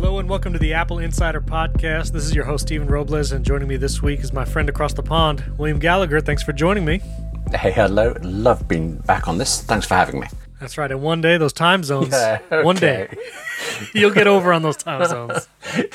[0.00, 2.12] Hello and welcome to the Apple Insider Podcast.
[2.12, 4.94] This is your host, Stephen Robles, and joining me this week is my friend across
[4.94, 6.22] the pond, William Gallagher.
[6.22, 7.02] Thanks for joining me.
[7.54, 8.16] Hey, hello.
[8.22, 9.60] Love being back on this.
[9.60, 10.26] Thanks for having me.
[10.58, 10.90] That's right.
[10.90, 13.14] And one day, those time zones, Yeah, one day,
[13.94, 15.46] you'll get over on those time zones.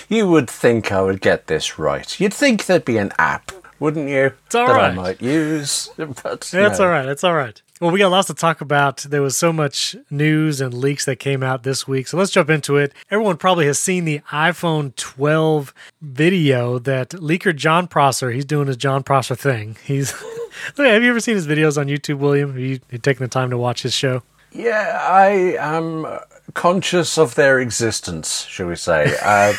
[0.08, 2.20] You would think I would get this right.
[2.20, 4.34] You'd think there'd be an app, wouldn't you?
[4.46, 5.90] It's all that I might use.
[5.98, 6.86] But That's no.
[6.86, 7.08] all right.
[7.08, 7.60] That's all right.
[7.82, 9.00] Well, we got lots to talk about.
[9.00, 12.07] There was so much news and leaks that came out this week.
[12.07, 12.93] So let's jump into it.
[13.11, 18.78] Everyone probably has seen the iPhone 12 video that leaker Jon Prosser, he's doing his
[18.78, 19.75] Jon Prosser thing.
[19.84, 20.11] He's
[20.78, 22.51] have you ever seen his videos on YouTube, William?
[22.51, 24.23] Have you, you taken the time to watch his show?
[24.54, 26.07] Yeah, I am
[26.54, 29.14] conscious of their existence, shall we say.
[29.21, 29.54] Uh,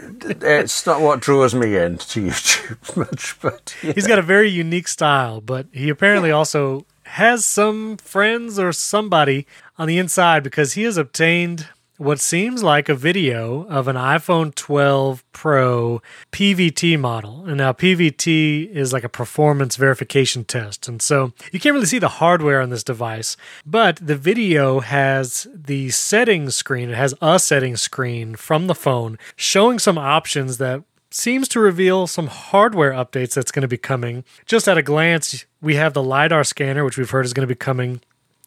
[0.42, 3.94] it's not what draws me in to YouTube much, but yeah.
[3.94, 9.46] He's got a very unique style, but he apparently also has some friends or somebody
[9.76, 14.54] on the inside because he has obtained what seems like a video of an iPhone
[14.54, 16.00] 12 Pro
[16.32, 17.44] PVT model.
[17.44, 20.88] And now PVT is like a performance verification test.
[20.88, 25.46] And so you can't really see the hardware on this device, but the video has
[25.54, 26.88] the settings screen.
[26.88, 30.82] It has a settings screen from the phone showing some options that
[31.14, 34.24] seems to reveal some hardware updates that's going to be coming.
[34.46, 37.52] Just at a glance, we have the LiDAR scanner, which we've heard is going to
[37.52, 38.00] be coming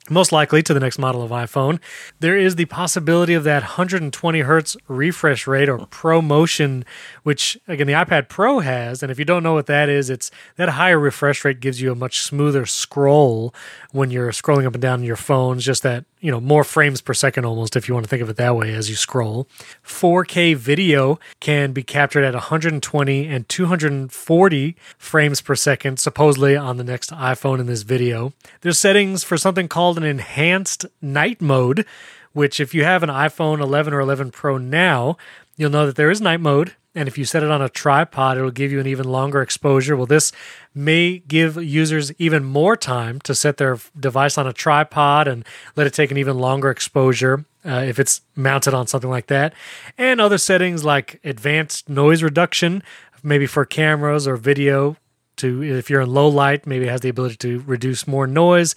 [0.09, 1.79] most likely to the next model of iPhone.
[2.19, 6.83] There is the possibility of that 120 hertz refresh rate or ProMotion,
[7.23, 9.01] which again the iPad Pro has.
[9.01, 11.91] And if you don't know what that is, it's that higher refresh rate gives you
[11.91, 13.53] a much smoother scroll
[13.91, 15.65] when you're scrolling up and down your phones.
[15.65, 18.29] Just that you know more frames per second almost, if you want to think of
[18.31, 19.47] it that way as you scroll.
[19.85, 26.83] 4K video can be captured at 120 and 240 frames per second, supposedly on the
[26.83, 28.33] next iPhone in this video.
[28.61, 31.85] There's settings for something called an enhanced night mode,
[32.33, 35.17] which if you have an iPhone 11 or 11 Pro now,
[35.57, 36.73] you'll know that there is night mode.
[36.95, 39.97] And if you set it on a tripod, it'll give you an even longer exposure.
[39.97, 40.31] Well, this
[40.73, 45.45] may give users even more time to set their device on a tripod and
[45.75, 49.53] let it take an even longer exposure uh, if it's mounted on something like that.
[49.97, 52.81] And other settings like advanced noise reduction,
[53.21, 54.95] maybe for cameras or video
[55.37, 58.75] to if you're in low light, maybe it has the ability to reduce more noise,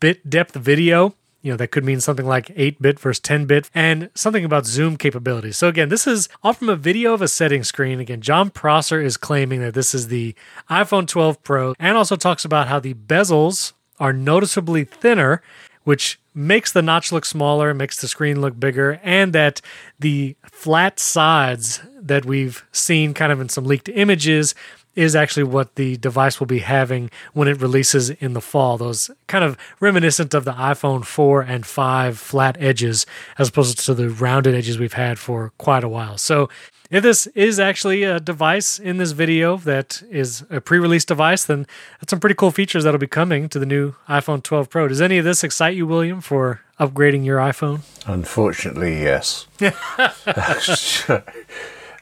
[0.00, 1.14] bit depth video.
[1.42, 4.66] You know, that could mean something like 8 bit versus 10 bit, and something about
[4.66, 5.56] zoom capabilities.
[5.56, 7.98] So, again, this is all from a video of a setting screen.
[7.98, 10.34] Again, Jon Prosser is claiming that this is the
[10.68, 15.42] iPhone 12 Pro and also talks about how the bezels are noticeably thinner,
[15.84, 19.60] which makes the notch look smaller, makes the screen look bigger, and that
[19.98, 24.54] the flat sides that we've seen kind of in some leaked images
[24.94, 28.76] is actually what the device will be having when it releases in the fall.
[28.76, 33.06] Those kind of reminiscent of the iPhone 4 and 5 flat edges
[33.38, 36.18] as opposed to the rounded edges we've had for quite a while.
[36.18, 36.48] So,
[36.90, 41.44] if this is actually a device in this video that is a pre release device,
[41.44, 41.68] then
[42.00, 44.88] that's some pretty cool features that'll be coming to the new iPhone 12 Pro.
[44.88, 47.82] Does any of this excite you, William, for upgrading your iPhone?
[48.06, 49.46] Unfortunately, yes.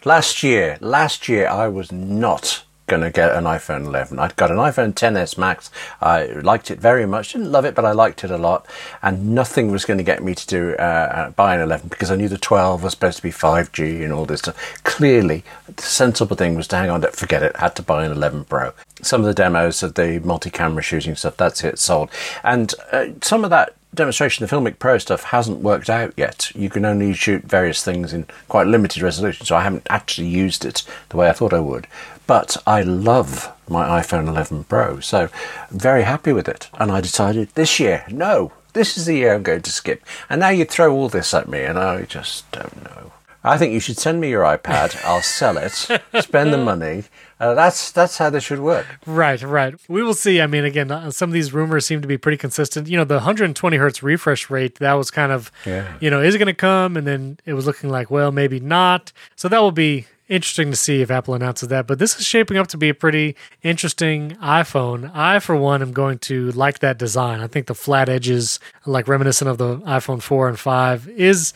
[0.06, 4.18] last year, last year I was not going to get an iPhone 11.
[4.18, 5.70] I'd got an iPhone 10s Max.
[6.00, 7.32] I liked it very much.
[7.32, 8.66] Didn't love it, but I liked it a lot.
[9.02, 12.10] And nothing was going to get me to do uh, uh, buy an 11 because
[12.10, 14.82] I knew the 12 was supposed to be 5G and all this stuff.
[14.82, 15.44] Clearly,
[15.74, 17.56] the sensible thing was to hang on to forget it.
[17.56, 18.72] Had to buy an 11 Pro.
[19.02, 22.10] Some of the demos of the multi-camera shooting stuff, that's it, sold.
[22.42, 26.52] And uh, some of that demonstration, the Filmic Pro stuff hasn't worked out yet.
[26.54, 30.64] You can only shoot various things in quite limited resolution, so I haven't actually used
[30.64, 31.86] it the way I thought I would.
[32.26, 35.30] But I love my iPhone 11 Pro, so
[35.70, 36.68] I'm very happy with it.
[36.74, 40.02] And I decided this year, no, this is the year I'm going to skip.
[40.28, 43.12] And now you throw all this at me, and I just don't know.
[43.42, 45.02] I think you should send me your iPad.
[45.04, 45.72] I'll sell it,
[46.22, 47.04] spend the money.
[47.40, 48.86] Uh, that's that's how this should work.
[49.06, 49.74] Right, right.
[49.88, 50.40] We will see.
[50.40, 52.88] I mean, again, uh, some of these rumors seem to be pretty consistent.
[52.88, 55.86] You know, the 120 hertz refresh rate, that was kind of, Yeah.
[56.00, 56.96] you know, is it going to come?
[56.96, 59.12] And then it was looking like, well, maybe not.
[59.36, 61.86] So that will be interesting to see if Apple announces that.
[61.86, 65.10] But this is shaping up to be a pretty interesting iPhone.
[65.14, 67.40] I, for one, am going to like that design.
[67.40, 71.52] I think the flat edges, like reminiscent of the iPhone 4 and 5, is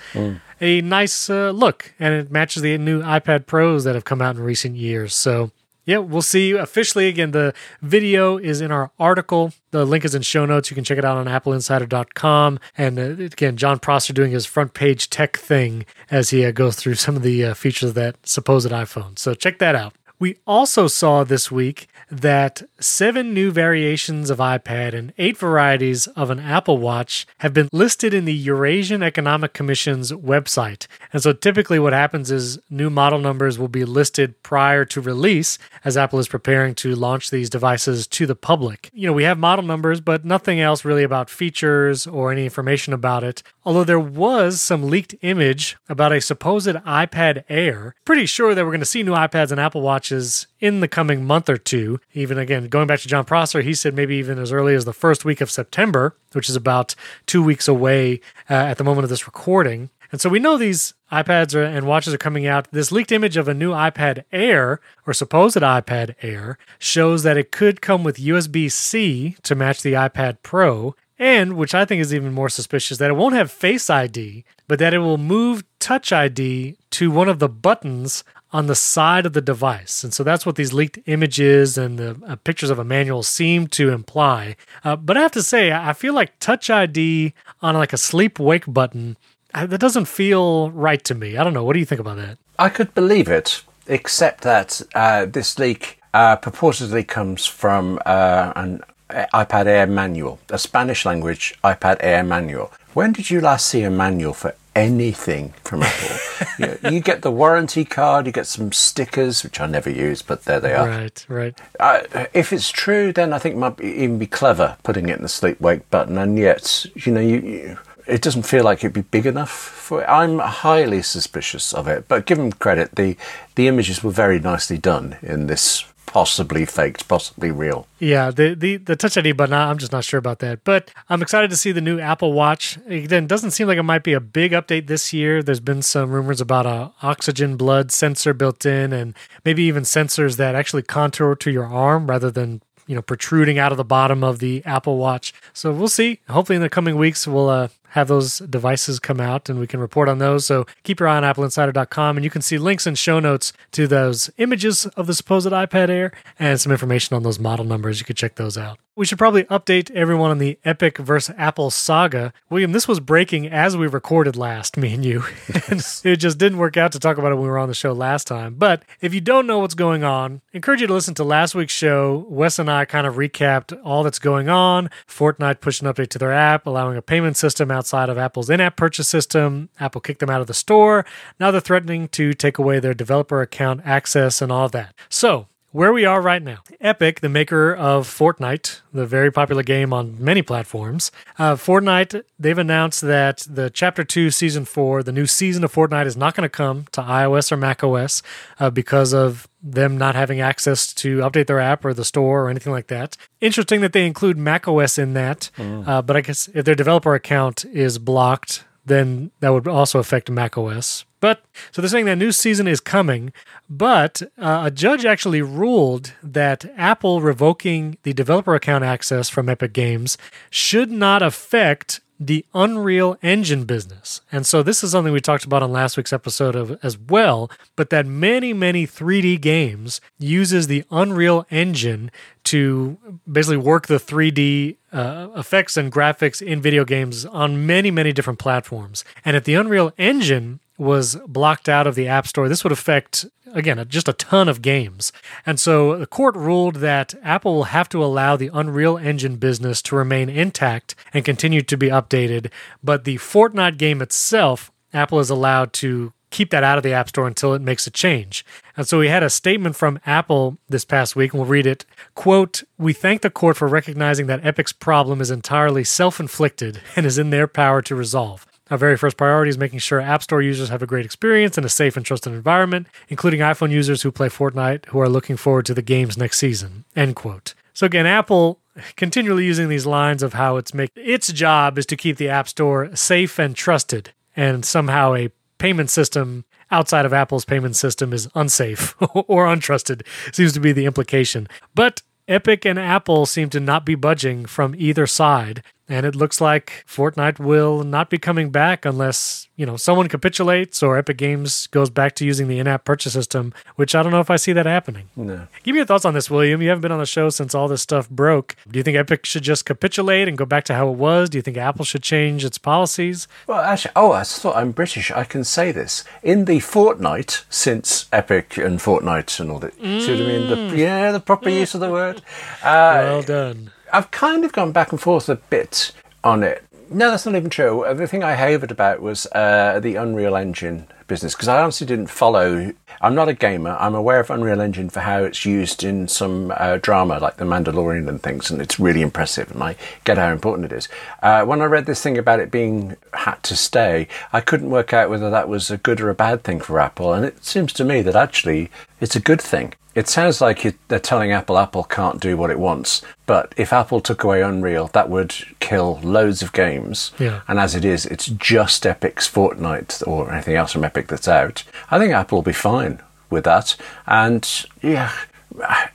[0.61, 1.93] a nice uh, look.
[1.99, 5.13] And it matches the new iPad Pros that have come out in recent years.
[5.15, 5.51] So
[5.85, 7.09] yeah, we'll see you officially.
[7.09, 9.53] Again, the video is in our article.
[9.71, 10.71] The link is in show notes.
[10.71, 12.61] You can check it out on appleinsider.com.
[12.79, 16.77] And uh, again, Jon Prosser doing his front page tech thing as he uh, goes
[16.77, 19.19] through some of the uh, features of that supposed iPhone.
[19.19, 19.95] So check that out.
[20.23, 26.31] We also saw this week that seven new variations of iPad and eight varieties of
[26.31, 30.87] an Apple Watch have been listed in the Eurasian Economic Commission's website.
[31.13, 35.59] And so typically what happens is new model numbers will be listed prior to release
[35.85, 38.91] as Apple is preparing to launch these devices to the public.
[38.93, 42.93] You know, we have model numbers, but nothing else really about features or any information
[42.93, 43.43] about it.
[43.65, 47.97] Although there was some leaked image about a supposed iPad Air.
[48.05, 50.12] Pretty sure that we're going to see new iPads and Apple Watches
[50.61, 52.01] in the coming month or two.
[52.13, 54.93] Even again, going back to Jon Prosser, he said maybe even as early as the
[54.93, 56.95] first week of September, which is about
[57.27, 59.91] two weeks away uh, at the moment of this recording.
[60.13, 62.71] And so we know these iPads are, and watches are coming out.
[62.71, 67.51] This leaked image of a new iPad Air, or supposed iPad Air, shows that it
[67.51, 70.95] could come with USB C to match the iPad Pro.
[71.19, 74.79] And, which I think is even more suspicious, that it won't have Face ID, but
[74.81, 79.33] that it will move Touch ID to one of the buttons on the side of
[79.33, 80.05] the device.
[80.05, 83.67] And so that's what these leaked images and the uh, pictures of a manual seem
[83.69, 84.57] to imply.
[84.85, 87.33] Uh, but I have to say, I feel like Touch ID
[87.63, 89.17] on like a sleep wake button,
[89.55, 91.37] uh, that doesn't feel right to me.
[91.37, 91.65] I don't know.
[91.65, 92.39] What do you think about that?
[92.59, 98.83] I could believe it, except that uh, this leak uh, purportedly comes from uh, an
[99.11, 102.73] iPad Air manual, a Spanish language iPad Air manual.
[102.95, 106.17] When did you last see a manual for anything from Apple.
[106.59, 110.45] you, you, get the warranty card, you get some stickers, which I never use, but
[110.45, 110.89] there they are.
[110.89, 111.61] Right, right.
[111.79, 115.17] Uh, if it's true, then I think it might be, even be clever putting it
[115.17, 118.79] in the sleep wake button, and yet, you know, you, you, it doesn't feel like
[118.79, 120.07] it'd be big enough for it.
[120.07, 123.17] I'm highly suspicious of it, but give them credit, the,
[123.55, 127.87] the images were very nicely done in this possibly faked, possibly real.
[127.99, 130.63] Yeah, the, the the Touch ID button, I'm just not sure about that.
[130.63, 132.77] But I'm excited to see the new Apple Watch.
[132.87, 135.43] Again, it doesn't seem like it might be a big update this year.
[135.43, 139.15] There's been some rumors about a oxygen blood sensor built in, and
[139.47, 143.73] maybe even sensors that actually contour to your arm rather than you know protruding out
[143.73, 145.33] of the bottom of the Apple Watch.
[145.55, 146.21] So we'll see.
[146.29, 149.79] Hopefully, in the coming weeks, we'll uh, have those devices come out and we can
[149.79, 150.47] report on those.
[150.47, 153.87] So keep your eye on appleinsider.com and you can see links and show notes to
[153.87, 157.99] those images of the supposed iPad Air and some information on those model numbers.
[157.99, 158.79] You could check those out.
[158.95, 162.35] We should probably update everyone on the Epic versus Apple saga.
[162.51, 165.25] William, this was breaking as we recorded last, me and you.
[165.49, 167.93] it just didn't work out to talk about it when we were on the show
[167.93, 168.57] last time.
[168.57, 171.55] But if you don't know what's going on, I encourage you to listen to last
[171.55, 172.27] week's show.
[172.29, 174.91] Wes and I kind of recapped all that's going on.
[175.09, 178.61] Fortnite pushed an update to their app, allowing a payment system outside of Apple's in
[178.61, 179.71] app purchase system.
[179.81, 181.07] Apple kicked them out of the store.
[181.41, 184.95] Now they're threatening to take away their developer account access and all of that.
[185.09, 186.59] So, where we are right now.
[186.81, 192.59] Epic, the maker of Fortnite, the very popular game on many platforms, uh, Fortnite, they've
[192.59, 196.45] announced that the Chapter 2, Season 4, the new season of Fortnite is not going
[196.45, 198.23] to come to iOS or macOS
[198.61, 202.51] uh, because of them not having access to update their app or the store or
[202.51, 203.17] anything like that.
[203.41, 205.87] Interesting that they include macOS in that, mm.
[205.89, 210.31] uh, but I guess if their developer account is blocked, then that would also affect
[210.31, 211.05] macOS.
[211.23, 213.33] But so they're saying that new season is coming,
[213.71, 219.73] but uh, a judge actually ruled that Apple revoking the developer account access from Epic
[219.73, 220.19] Games
[220.51, 224.21] should not affect the Unreal Engine business.
[224.33, 227.49] And so this is something we talked about on last week's episode of as well,
[227.77, 232.11] but that many many 3D games uses the Unreal Engine
[232.45, 232.99] to
[233.31, 238.41] basically work the 3D uh, effects and graphics in video games on many many different
[238.41, 239.05] platforms.
[239.25, 243.25] And if the Unreal Engine was blocked out of the App Store, this would affect,
[243.53, 245.13] again, just a ton of games.
[245.47, 249.81] And so the court ruled that Apple will have to allow the Unreal Engine business
[249.83, 252.51] to remain intact and continue to be updated.
[252.83, 257.11] But the Fortnite game itself, Apple is allowed to keep that out of the App
[257.11, 258.45] Store until it makes a change.
[258.77, 261.85] And so we had a statement from Apple this past week, and we'll read it.
[262.15, 267.07] Quote, We thank the court for recognizing that Epic's problem is entirely self inflicted and
[267.07, 268.47] is in their power to resolve.
[268.73, 271.65] Our very first priority is making sure App Store users have a great experience in
[271.65, 275.67] a safe and trusted environment, including iPhone users who play Fortnite who are looking forward
[275.67, 276.87] to the game's next season.
[276.97, 277.53] End quote.
[277.75, 278.61] So again, Apple
[278.97, 282.49] continually using these lines of how it's make its job is to keep the App
[282.49, 288.27] Store safe and trusted, and somehow a payment system outside of Apple's payment system is
[288.35, 290.01] unsafe or untrusted
[290.33, 291.47] seems to be the implication.
[291.75, 295.63] But Epic and Apple seem to not be budging from either side.
[295.89, 300.83] And it looks like Fortnite will not be coming back unless, you know, someone capitulates
[300.83, 304.21] or Epic Games goes back to using the in-app purchase system, which I don't know
[304.21, 305.09] if I see that happening.
[305.17, 305.49] No.
[305.65, 306.63] Give me your thoughts on this, William.
[306.63, 308.55] You haven't been on the show since all this stuff broke.
[308.71, 311.29] Do you think Epic should just capitulate and go back to how it was?
[311.31, 313.27] Do you think Apple should change its policies?
[313.47, 315.11] Well, actually, oh, I thought I'm British.
[315.11, 316.05] I can say this.
[316.23, 320.71] In the fortnight since Epic and Fortnite and all that, see what I mean?
[320.71, 322.23] The, yeah, the proper use of the word.
[322.63, 323.71] Uh, Well done.
[323.93, 325.93] I've kind of gone back and forth a bit
[326.25, 326.65] on it.
[326.89, 327.85] No, that's not even true.
[327.95, 332.07] The thing I hated about was uh, the Unreal Engine business because I honestly didn't
[332.07, 332.73] follow.
[333.01, 333.77] I'm not a gamer.
[333.79, 337.45] I'm aware of Unreal Engine for how it's used in some uh, drama like The
[337.45, 339.51] Mandalorian and things, and it's really impressive.
[339.51, 340.89] And I get how important it is.
[341.23, 344.93] Uh, when I read this thing about it being had to stay, I couldn't work
[344.93, 347.13] out whether that was a good or a bad thing for Apple.
[347.13, 348.71] And it seems to me that actually
[349.01, 349.75] it's a good thing.
[349.95, 353.73] It sounds like it, they're telling Apple Apple can't do what it wants, but if
[353.73, 357.13] Apple took away Unreal, that would kill loads of games.
[357.19, 357.43] Yeah.
[357.47, 361.65] And as it is, it's just Epic's Fortnite or anything else from Epic that's out.
[361.91, 363.77] I think Apple will be fine with that.
[364.07, 364.49] And
[364.83, 365.13] yeah,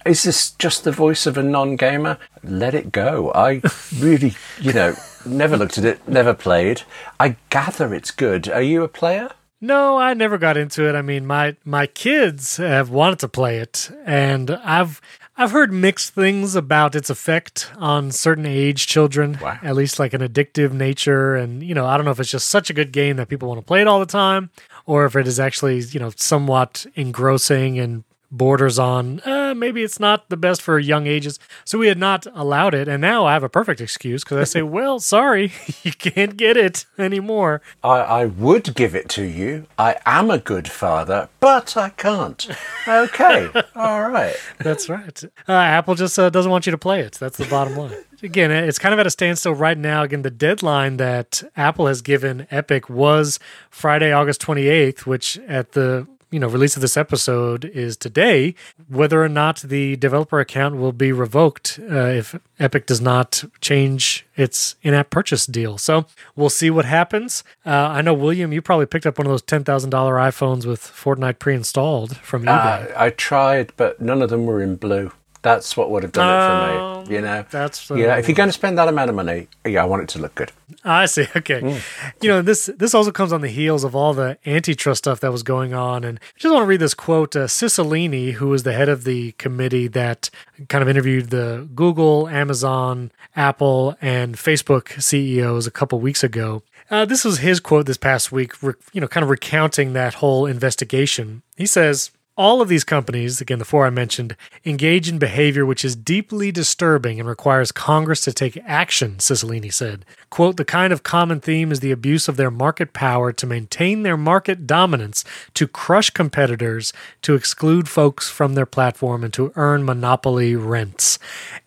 [0.06, 2.18] is this just the voice of a non-gamer?
[2.44, 3.32] Let it go.
[3.34, 3.62] I
[4.00, 6.84] really, you know, never looked at it, never played.
[7.20, 8.50] I gather it's good.
[8.50, 9.32] Are you a player?
[9.60, 10.96] No, I never got into it.
[10.96, 15.02] I mean, my my kids have wanted to play it, and I've
[15.36, 19.38] I've heard mixed things about its effect on certain age children.
[19.42, 19.58] Wow.
[19.64, 22.50] At least like an addictive nature, and you know, I don't know if it's just
[22.50, 24.52] such a good game that people want to play it all the time,
[24.86, 30.00] or if it is actually you know somewhat engrossing and borders on uh, maybe it's
[30.00, 31.40] not the best for young ages.
[31.66, 34.44] So we had not allowed it, and now I have a perfect excuse because I
[34.44, 35.52] say, well, sorry,
[35.84, 37.62] you can't get it anymore.
[37.84, 39.68] I, I would give it to you.
[39.78, 42.48] I am a good father, but I can't.
[42.88, 44.36] Okay, all right.
[44.60, 45.24] That's right.
[45.48, 47.14] Uh, Apple just uh, doesn't want you to play it.
[47.14, 47.96] That's the bottom line.
[48.24, 50.02] Again, it's kind of at a standstill right now.
[50.02, 56.08] Again, the deadline that Apple has given Epic was Friday, August 28th, which at the
[56.32, 58.56] you know release of this episode is today.
[58.88, 64.26] Whether or not the developer account will be revoked uh, if Epic does not change
[64.36, 65.78] its in-app purchase deal.
[65.78, 66.06] So
[66.36, 67.44] we'll see what happens.
[67.66, 70.66] Uh, I know William, you probably picked up one of those ten thousand dollar iPhones
[70.66, 72.92] with Fortnite pre-installed from eBay.
[72.92, 75.12] Uh, I tried, but none of them were in blue.
[75.42, 77.16] That's what would have done it for me.
[77.16, 78.18] You know, that's, uh, yeah.
[78.18, 80.36] If you're going to spend that amount of money, yeah, I want it to look
[80.36, 80.52] good.
[80.84, 81.28] I see.
[81.38, 81.80] Okay.
[82.22, 85.32] You know, this this also comes on the heels of all the antitrust stuff that
[85.32, 86.04] was going on.
[86.04, 87.36] And I just want to read this quote.
[87.36, 90.30] Uh, Cicilline, who was the head of the committee that
[90.68, 96.64] kind of interviewed the Google, Amazon, Apple, and Facebook CEOs a couple weeks ago.
[96.90, 100.16] Uh, this was his quote this past week, re- you know, kind of recounting that
[100.16, 101.44] whole investigation.
[101.58, 105.84] He says, all of these companies, again, the four I mentioned, engage in behavior which
[105.84, 110.06] is deeply disturbing and requires Congress to take action, Cicilline said.
[110.30, 114.04] Quote, the kind of common theme is the abuse of their market power to maintain
[114.04, 115.26] their market dominance,
[115.56, 121.18] to crush competitors, to exclude folks from their platform, and to earn monopoly rents,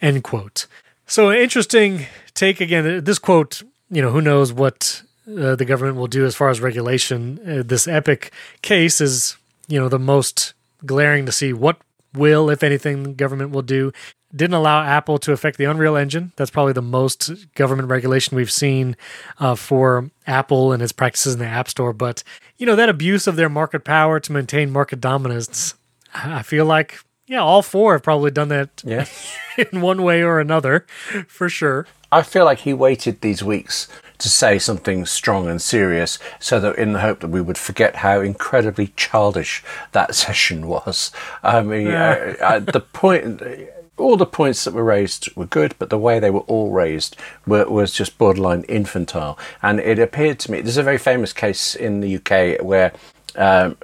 [0.01, 0.67] end quote.
[1.07, 3.03] So, interesting take again.
[3.03, 6.61] This quote, you know, who knows what uh, the government will do as far as
[6.61, 7.41] regulation.
[7.45, 9.37] Uh, this epic case is,
[9.67, 11.79] you know, the most glaring to see what
[12.15, 13.93] will, if anything, the government will do.
[14.35, 16.33] Didn't allow Apple to affect the Unreal Engine.
[16.37, 18.97] That's probably the most government regulation we've seen
[19.39, 21.93] uh, for Apple and its practices in the App Store.
[21.93, 22.23] But,
[22.57, 25.75] you know, that abuse of their market power to maintain market dominance,
[26.15, 29.07] I feel like, yeah, all four have probably done that Yeah.
[29.73, 30.87] in one way or another,
[31.27, 31.87] for sure.
[32.13, 33.89] I feel like he waited these weeks
[34.19, 37.97] to say something strong and serious so that in the hope that we would forget
[37.97, 39.63] how incredibly childish
[39.93, 41.11] that session was.
[41.43, 43.43] I mean, uh, uh, the point,
[43.97, 47.17] all the points that were raised were good, but the way they were all raised
[47.47, 49.39] were, was just borderline infantile.
[49.63, 52.93] And it appeared to me, there's a very famous case in the UK where
[53.37, 53.75] uh,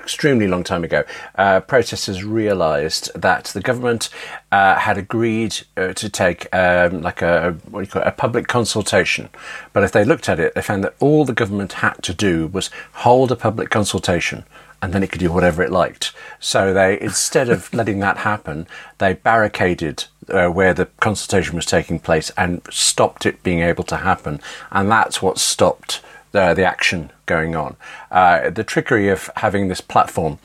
[0.00, 1.04] extremely long time ago,
[1.36, 4.08] uh, protesters realised that the government
[4.50, 8.12] uh, had agreed uh, to take um, like a what do you call it, a
[8.12, 9.28] public consultation,
[9.72, 12.46] but if they looked at it, they found that all the government had to do
[12.48, 14.44] was hold a public consultation.
[14.80, 16.12] And then it could do whatever it liked.
[16.40, 18.66] So they, instead of letting that happen,
[18.98, 23.98] they barricaded uh, where the consultation was taking place and stopped it being able to
[23.98, 24.40] happen.
[24.70, 26.00] And that's what stopped
[26.32, 27.76] the, action going on.
[28.10, 30.38] Uh, the trickery of having this platform,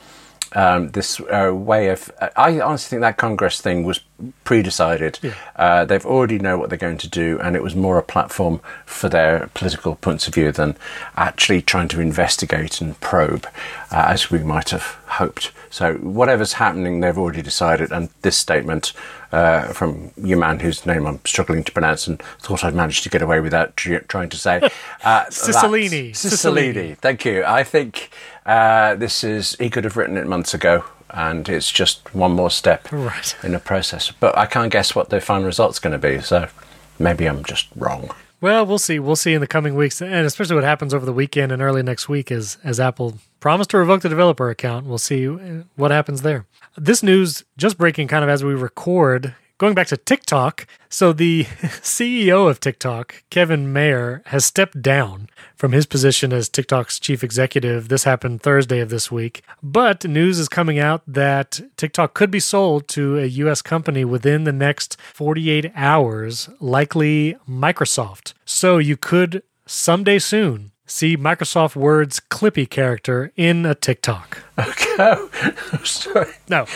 [0.52, 2.10] um, this uh, way of.
[2.36, 4.00] I honestly think that Congress thing was
[4.44, 5.18] pre-decided.
[5.56, 8.60] Uh, they've already know what they're going to do, and it was more a platform
[8.84, 10.76] for their political points of view than
[11.16, 13.46] actually trying to investigate and probe,
[13.90, 15.52] uh, as we might have hoped.
[15.70, 17.92] So whatever's happening, they've already decided.
[17.92, 18.92] And this statement
[19.32, 23.10] uh, from your man whose name I'm struggling to pronounce and thought I'd managed to
[23.10, 24.68] get away without trying to say.
[25.04, 26.10] Uh, Cicilline.
[26.10, 26.98] Cicilline.
[26.98, 27.44] Thank you.
[27.44, 28.10] I think
[28.48, 30.84] uh, this is, he could have written it months ago.
[31.10, 33.34] And it's just one more step Right.
[33.42, 34.10] in the process.
[34.10, 36.20] But I can't guess what the final result's going to be.
[36.20, 36.48] So
[36.98, 38.10] maybe I'm just wrong.
[38.42, 38.98] Well, we'll see.
[38.98, 41.82] We'll see in the coming weeks, and especially what happens over the weekend and early
[41.82, 44.84] next week as as Apple promised to revoke the developer account.
[44.86, 46.44] We'll see uh, what happens there.
[46.76, 49.34] This news just breaking kind of as we record.
[49.56, 51.44] Going back to TikTok, so the
[51.82, 57.88] CEO of TikTok, Kevin Mayer, has stepped down from his position as TikTok's chief executive.
[57.88, 59.42] This happened Thursday of this week.
[59.60, 63.60] But news is coming out that TikTok could be sold to a U.S.
[63.60, 68.34] company within the next 48 hours, likely Microsoft.
[68.44, 74.42] So you could someday soon see Microsoft Word's Clippy character in a TikTok.
[74.58, 75.16] Okay.
[75.84, 76.32] Sorry.
[76.48, 76.66] No,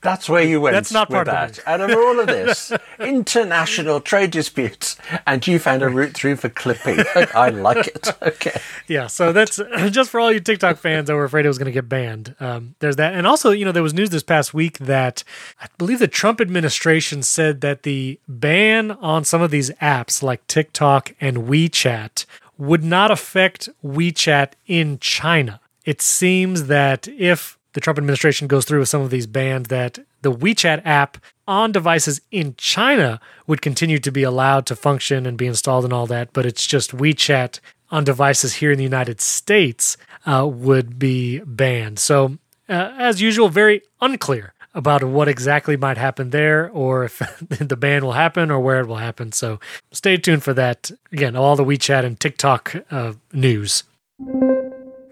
[0.00, 0.74] That's where you went.
[0.74, 1.60] That's not part of that.
[1.66, 4.96] Out of all of this, international trade disputes,
[5.26, 7.04] and you found a route through for Clippy.
[7.34, 8.08] I like it.
[8.20, 8.58] Okay.
[8.88, 9.60] yeah, so that's
[9.90, 12.34] just for all you TikTok fans that were afraid it was going to get banned.
[12.40, 15.22] Um, there's that, and also, you know, there was news this past week that
[15.60, 20.44] I believe the Trump administration said that the ban on some of these apps like
[20.48, 22.26] TikTok and WeChat
[22.58, 25.60] would not affect WeChat in China.
[25.84, 29.98] It seems that if the Trump administration goes through with some of these bans, that
[30.22, 35.36] the WeChat app on devices in China would continue to be allowed to function and
[35.36, 39.20] be installed and all that, but it's just WeChat on devices here in the United
[39.20, 41.98] States uh, would be banned.
[41.98, 47.76] So, uh, as usual, very unclear about what exactly might happen there or if the
[47.76, 49.32] ban will happen or where it will happen.
[49.32, 49.60] So,
[49.92, 50.90] stay tuned for that.
[51.12, 53.84] Again, all the WeChat and TikTok uh, news.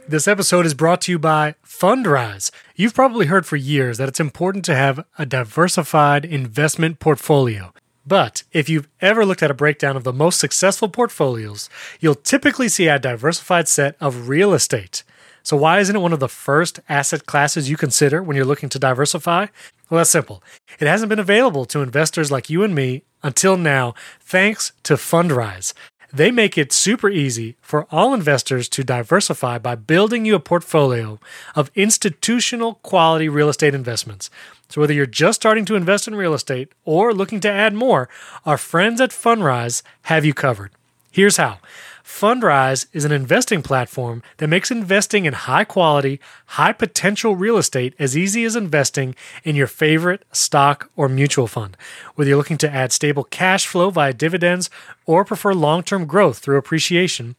[0.09, 2.51] This episode is brought to you by Fundrise.
[2.75, 7.73] You've probably heard for years that it's important to have a diversified investment portfolio.
[8.07, 12.69] But if you've ever looked at a breakdown of the most successful portfolios, you'll typically
[12.69, 15.05] see a diversified set of real estate.
[15.43, 18.69] So, why isn't it one of the first asset classes you consider when you're looking
[18.71, 19.47] to diversify?
[19.91, 20.43] Well, that's simple.
[20.79, 25.75] It hasn't been available to investors like you and me until now, thanks to Fundrise.
[26.13, 31.19] They make it super easy for all investors to diversify by building you a portfolio
[31.57, 34.29] of institutional quality real estate investments.
[34.69, 38.09] So, whether you're just starting to invest in real estate or looking to add more,
[38.45, 40.73] our friends at Fundrise have you covered.
[41.11, 41.59] Here's how.
[42.05, 47.95] Fundrise is an investing platform that makes investing in high quality, high potential real estate
[47.99, 51.77] as easy as investing in your favorite stock or mutual fund.
[52.15, 54.71] Whether you're looking to add stable cash flow via dividends
[55.07, 57.37] or prefer long term growth through appreciation,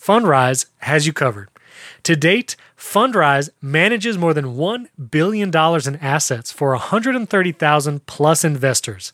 [0.00, 1.48] Fundrise has you covered.
[2.04, 9.12] To date, Fundrise manages more than $1 billion in assets for 130,000 plus investors.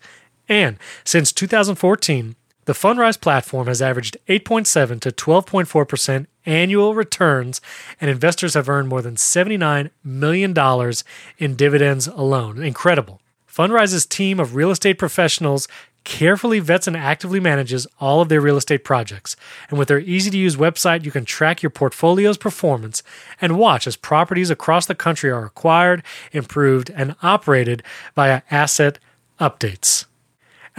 [0.48, 2.34] And since 2014,
[2.70, 7.60] the Fundrise platform has averaged 8.7 to 12.4% annual returns,
[8.00, 10.92] and investors have earned more than $79 million
[11.38, 12.62] in dividends alone.
[12.62, 13.20] Incredible.
[13.52, 15.66] Fundrise's team of real estate professionals
[16.04, 19.34] carefully vets and actively manages all of their real estate projects.
[19.68, 23.02] And with their easy to use website, you can track your portfolio's performance
[23.40, 27.82] and watch as properties across the country are acquired, improved, and operated
[28.14, 29.00] via asset
[29.40, 30.04] updates.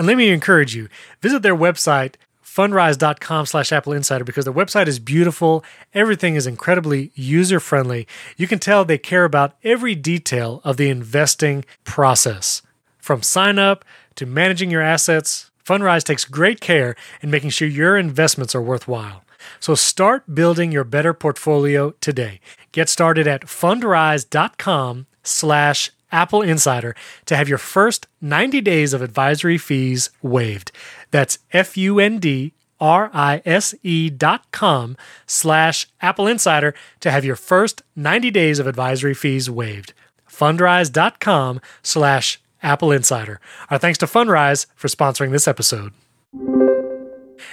[0.01, 0.89] And let me encourage you,
[1.21, 5.63] visit their website, fundrise.com slash Apple Insider, because their website is beautiful.
[5.93, 8.07] Everything is incredibly user friendly.
[8.35, 12.63] You can tell they care about every detail of the investing process.
[12.97, 13.85] From sign up
[14.15, 19.23] to managing your assets, Fundrise takes great care in making sure your investments are worthwhile.
[19.59, 22.39] So start building your better portfolio today.
[22.71, 26.95] Get started at fundrise.com slash Apple Insider
[27.26, 30.71] to have your first 90 days of advisory fees waived.
[31.12, 37.12] That's F U N D R I S E dot com slash Apple Insider to
[37.12, 39.93] have your first 90 days of advisory fees waived.
[40.30, 43.39] Fundrise.com slash Apple Insider.
[43.69, 45.93] Our thanks to Fundrise for sponsoring this episode.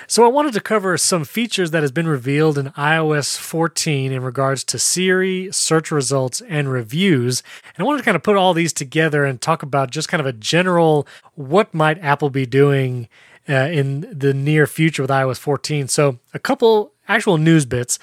[0.06, 4.22] So I wanted to cover some features that has been revealed in iOS 14 in
[4.22, 7.42] regards to Siri, search results, and reviews.
[7.74, 10.20] And I wanted to kind of put all these together and talk about just kind
[10.20, 13.08] of a general what might Apple be doing
[13.48, 15.88] uh, in the near future with iOS 14.
[15.88, 17.98] So a couple actual news bits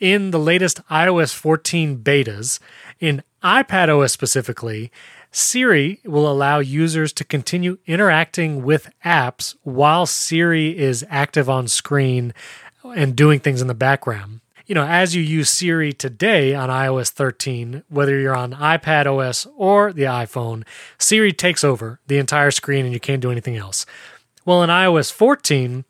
[0.00, 2.58] in the latest iOS 14 betas
[3.00, 4.90] in iPad OS specifically.
[5.30, 12.32] Siri will allow users to continue interacting with apps while Siri is active on screen
[12.82, 14.40] and doing things in the background.
[14.66, 19.46] You know, as you use Siri today on iOS 13, whether you're on iPad OS
[19.56, 20.64] or the iPhone,
[20.98, 23.86] Siri takes over the entire screen and you can't do anything else.
[24.44, 25.84] Well, in iOS 14,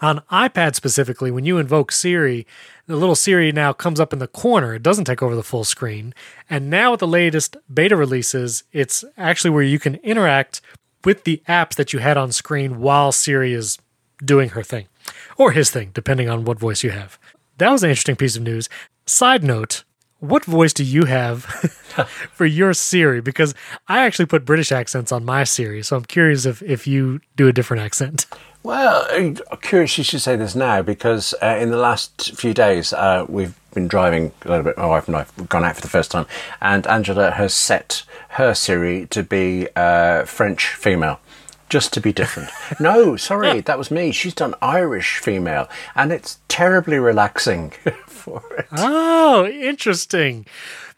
[0.00, 2.46] on iPad specifically, when you invoke Siri,
[2.88, 4.74] the little Siri now comes up in the corner.
[4.74, 6.14] It doesn't take over the full screen.
[6.48, 10.62] And now with the latest beta releases, it's actually where you can interact
[11.04, 13.78] with the apps that you had on screen while Siri is
[14.24, 14.88] doing her thing
[15.36, 17.18] or his thing, depending on what voice you have.
[17.58, 18.70] That was an interesting piece of news.
[19.04, 19.84] Side note,
[20.20, 21.44] what voice do you have
[22.32, 23.20] for your Siri?
[23.20, 23.54] Because
[23.86, 27.48] I actually put British accents on my Siri, so I'm curious if, if you do
[27.48, 28.26] a different accent.
[28.62, 32.92] Well, I'm curious you should say this now because uh, in the last few days
[32.92, 34.76] uh, we've been driving a little bit.
[34.76, 36.26] My wife and I have gone out for the first time,
[36.60, 41.20] and Angela has set her Siri to be uh, French female.
[41.68, 42.48] Just to be different.
[42.80, 44.10] no, sorry, that was me.
[44.10, 47.70] She's done Irish female, and it's terribly relaxing
[48.06, 48.66] for it.
[48.72, 50.46] Oh, interesting.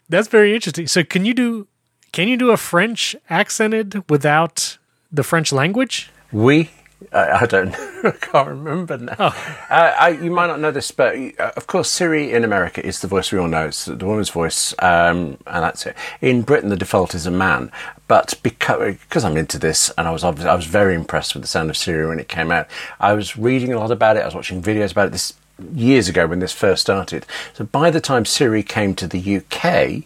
[0.07, 0.87] That's very interesting.
[0.87, 1.67] So, can you do
[2.13, 4.77] can you do a French accented without
[5.11, 6.09] the French language?
[6.31, 6.69] We
[7.11, 9.15] I, I don't I can't remember now.
[9.19, 9.57] Oh.
[9.69, 13.01] Uh, I, you might not know this, but uh, of course, Siri in America is
[13.01, 13.67] the voice we all know.
[13.67, 15.95] It's the woman's voice, um, and that's it.
[16.21, 17.71] In Britain, the default is a man.
[18.07, 21.43] But because, because I'm into this, and I was obviously, I was very impressed with
[21.43, 22.67] the sound of Siri when it came out.
[22.99, 24.21] I was reading a lot about it.
[24.21, 25.11] I was watching videos about it.
[25.11, 25.33] This
[25.75, 27.25] years ago when this first started.
[27.53, 30.03] So by the time Siri came to the UK,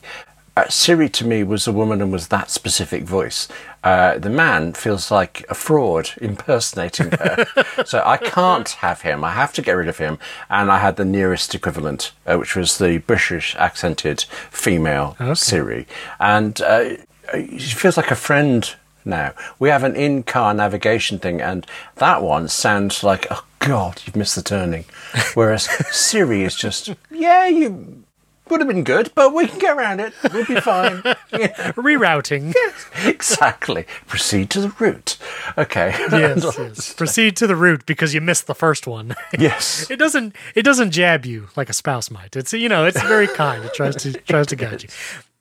[0.57, 3.47] uh, Siri to me was a woman and was that specific voice.
[3.83, 7.45] Uh, the man feels like a fraud impersonating her.
[7.85, 9.23] so I can't have him.
[9.23, 10.17] I have to get rid of him.
[10.49, 15.33] And I had the nearest equivalent, uh, which was the British accented female Okay.
[15.35, 15.87] Siri.
[16.19, 16.97] And uh,
[17.33, 19.33] she feels like a friend now.
[19.59, 21.65] We have an in car navigation thing, and
[21.95, 24.85] that one sounds like, oh God, you've missed the turning.
[25.33, 25.63] Whereas
[25.95, 28.04] Siri is just, yeah, you
[28.49, 30.13] would have been good, but we can get around it.
[30.33, 31.01] We'll be fine.
[31.31, 32.53] Yeah, Rerouting.
[33.05, 33.85] exactly.
[34.07, 35.17] Proceed to the route.
[35.57, 35.95] Okay.
[36.11, 36.93] yes, yes.
[36.93, 39.15] Proceed to the route because you missed the first one.
[39.37, 39.89] Yes.
[39.89, 42.35] it doesn't it doesn't jab you like a spouse might.
[42.35, 43.63] It's you know, it's very kind.
[43.65, 44.89] It tries to tries to guide you.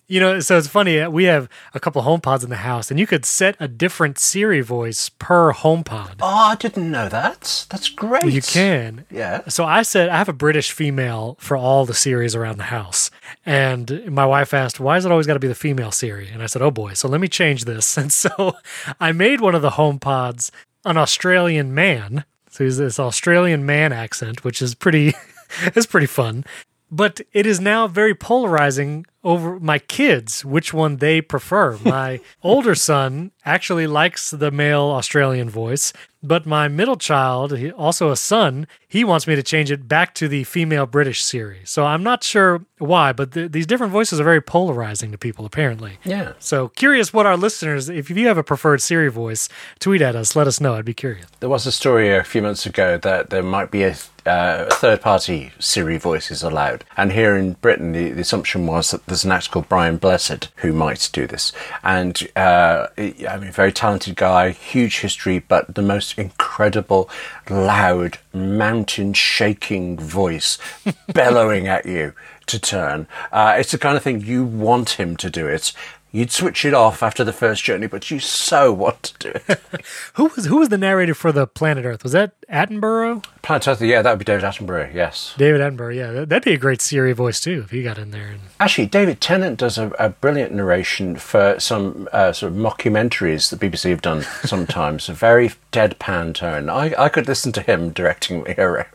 [0.06, 1.00] You know, so it's funny.
[1.00, 3.66] uh, We have a couple of HomePods in the house, and you could set a
[3.66, 6.16] different Siri voice per HomePod.
[6.20, 7.66] Oh, I didn't know that.
[7.70, 8.26] That's great.
[8.32, 9.06] You can.
[9.10, 9.42] Yeah.
[9.48, 13.10] So I said I have a British female for all the Siris around the house,
[13.46, 16.42] and my wife asked, "Why is it always got to be the female Siri?" And
[16.42, 18.56] I said, "Oh boy, so let me change this." And so
[19.00, 20.50] I made one of the HomePods
[20.84, 22.24] an Australian man.
[22.50, 25.14] So he's this Australian man accent, which is pretty,
[25.74, 26.44] it's pretty fun.
[26.90, 31.78] But it is now very polarizing over my kids, which one they prefer.
[31.84, 38.16] My older son actually likes the male Australian voice, but my middle child, also a
[38.16, 41.60] son, he wants me to change it back to the female British Siri.
[41.64, 45.44] So I'm not sure why, but th- these different voices are very polarizing to people,
[45.44, 45.98] apparently.
[46.02, 46.32] Yeah.
[46.38, 50.34] So curious what our listeners, if you have a preferred Siri voice, tweet at us.
[50.34, 50.74] Let us know.
[50.74, 51.26] I'd be curious.
[51.40, 53.94] There was a story a few months ago that there might be a,
[54.26, 56.84] uh, third party Siri voices allowed.
[56.96, 60.48] And here in Britain, the, the assumption was that there's an actor called Brian Blessed
[60.56, 61.52] who might do this.
[61.84, 67.08] And, uh, I mean, very talented guy, huge history, but the most incredible,
[67.48, 70.58] loud, mountain shaking voice
[71.12, 72.12] bellowing at you
[72.46, 73.06] to turn.
[73.30, 75.72] Uh, it's the kind of thing you want him to do it.
[76.14, 79.60] You'd switch it off after the first journey, but you so want to do it.
[80.14, 82.04] Who was who was the narrator for the Planet Earth?
[82.04, 83.24] Was that Attenborough?
[83.42, 85.34] Planet Earth, yeah, that would be David Attenborough, yes.
[85.36, 85.94] David Attenborough.
[85.96, 88.28] Yeah, that- that'd be a great Siri voice too if he got in there.
[88.28, 93.50] And Actually, David Tennant does a, a brilliant narration for some uh, sort of mockumentaries
[93.50, 95.08] that BBC have done sometimes.
[95.08, 96.70] a very deadpan tone.
[96.70, 98.86] I, I could listen to him directing me around.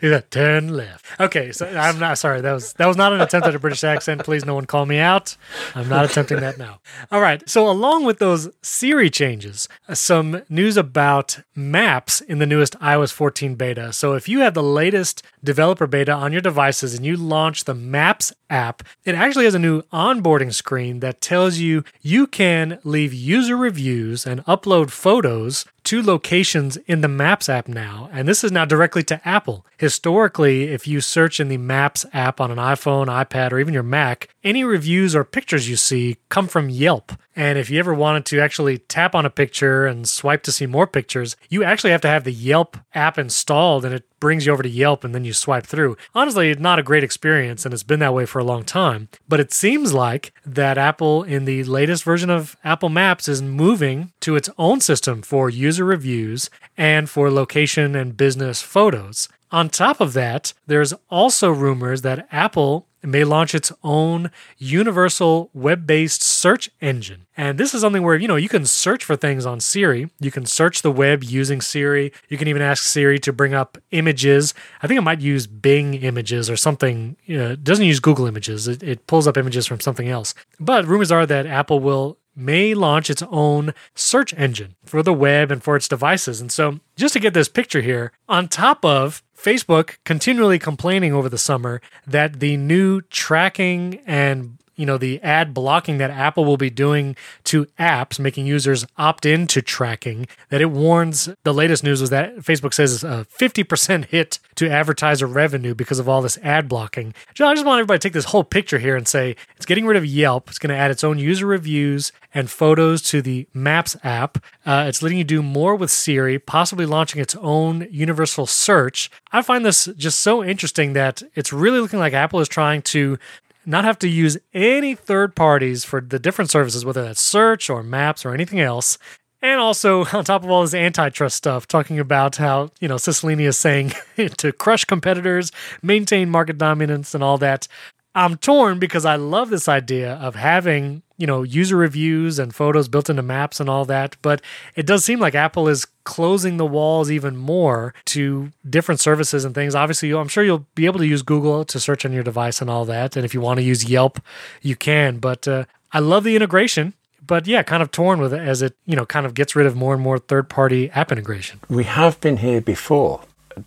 [0.00, 1.04] Got ten left.
[1.20, 2.40] Okay, so I'm not sorry.
[2.40, 4.24] That was that was not an attempt at a British accent.
[4.24, 5.36] Please, no one call me out.
[5.74, 6.80] I'm not attempting that now.
[7.12, 7.46] All right.
[7.48, 13.12] So along with those Siri changes, uh, some news about Maps in the newest iOS
[13.12, 13.92] 14 beta.
[13.92, 17.74] So if you have the latest developer beta on your devices and you launch the
[17.74, 23.12] Maps app, it actually has a new onboarding screen that tells you you can leave
[23.12, 28.52] user reviews and upload photos two locations in the Maps app now, and this is
[28.52, 29.64] now directly to Apple.
[29.78, 33.82] Historically, if you search in the Maps app on an iPhone, iPad, or even your
[33.82, 37.12] Mac, any reviews or pictures you see come from Yelp.
[37.38, 40.66] And if you ever wanted to actually tap on a picture and swipe to see
[40.66, 44.52] more pictures, you actually have to have the Yelp app installed and it brings you
[44.52, 45.96] over to Yelp and then you swipe through.
[46.16, 49.08] Honestly, it's not a great experience and it's been that way for a long time.
[49.28, 54.10] But it seems like that Apple in the latest version of Apple Maps is moving
[54.20, 55.48] to its own system for
[55.78, 59.28] user reviews and for location and business photos.
[59.50, 65.86] On top of that, there's also rumors that Apple may launch its own universal web
[65.86, 67.26] based search engine.
[67.36, 70.10] And this is something where, you know, you can search for things on Siri.
[70.18, 72.12] You can search the web using Siri.
[72.28, 74.52] You can even ask Siri to bring up images.
[74.82, 77.16] I think it might use Bing images or something.
[77.28, 80.34] Know, it doesn't use Google images, it pulls up images from something else.
[80.58, 85.50] But rumors are that Apple will may launch its own search engine for the web
[85.50, 86.40] and for its devices.
[86.40, 91.28] And so, just to get this picture here, on top of Facebook continually complaining over
[91.28, 96.56] the summer that the new tracking and you know the ad blocking that Apple will
[96.56, 100.26] be doing to apps, making users opt into tracking.
[100.50, 101.28] That it warns.
[101.42, 106.08] The latest news was that Facebook says a 50% hit to advertiser revenue because of
[106.08, 107.12] all this ad blocking.
[107.34, 109.86] John, I just want everybody to take this whole picture here and say it's getting
[109.86, 110.48] rid of Yelp.
[110.48, 114.38] It's going to add its own user reviews and photos to the Maps app.
[114.64, 119.10] Uh, it's letting you do more with Siri, possibly launching its own universal search.
[119.32, 123.18] I find this just so interesting that it's really looking like Apple is trying to
[123.68, 127.82] not have to use any third parties for the different services, whether that's search or
[127.82, 128.98] maps or anything else.
[129.42, 133.40] And also, on top of all this antitrust stuff, talking about how, you know, Cicilline
[133.40, 133.92] is saying
[134.38, 135.52] to crush competitors,
[135.82, 137.68] maintain market dominance, and all that.
[138.14, 142.88] I'm torn because I love this idea of having, you know, user reviews and photos
[142.88, 144.40] built into maps and all that, but
[144.74, 149.54] it does seem like Apple is closing the walls even more to different services and
[149.54, 149.74] things.
[149.74, 152.70] Obviously, I'm sure you'll be able to use Google to search on your device and
[152.70, 154.20] all that, and if you want to use Yelp,
[154.62, 156.94] you can, but uh, I love the integration
[157.28, 159.66] but yeah, kind of torn with it as it, you know, kind of gets rid
[159.66, 161.60] of more and more third party app integration.
[161.68, 163.20] We have been here before.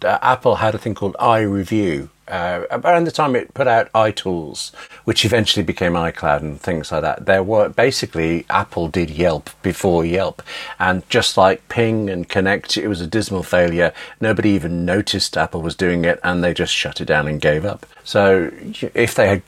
[0.03, 4.73] Uh, Apple had a thing called iReview, uh, around the time it put out iTools,
[5.03, 10.05] which eventually became iCloud and things like that, there were basically Apple did Yelp before
[10.05, 10.41] Yelp,
[10.79, 13.93] and just like Ping and Connect, it was a dismal failure.
[14.21, 17.65] Nobody even noticed Apple was doing it, and they just shut it down and gave
[17.65, 17.85] up.
[18.03, 18.49] So
[18.93, 19.45] if they had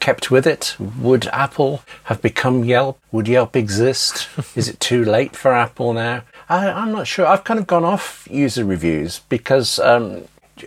[0.00, 2.98] kept with it, would Apple have become Yelp?
[3.10, 4.28] Would Yelp exist?
[4.54, 6.22] Is it too late for Apple now?
[6.48, 7.26] I, am not sure.
[7.26, 10.24] I've kind of gone off user reviews because um,